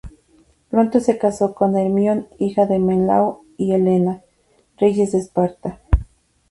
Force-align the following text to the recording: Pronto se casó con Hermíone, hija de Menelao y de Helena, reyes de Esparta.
Pronto 0.71 0.99
se 0.99 1.19
casó 1.19 1.53
con 1.53 1.77
Hermíone, 1.77 2.25
hija 2.39 2.65
de 2.65 2.79
Menelao 2.79 3.43
y 3.55 3.69
de 3.69 3.75
Helena, 3.75 4.23
reyes 4.77 5.11
de 5.11 5.19
Esparta. 5.19 5.79